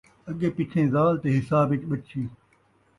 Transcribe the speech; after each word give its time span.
اڳیں 0.29 0.55
پچھیں 0.55 0.87
ذال 0.93 1.13
تے 1.21 1.29
حساب 1.37 1.67
اِچ 1.73 1.81
ٻچی 1.89 2.21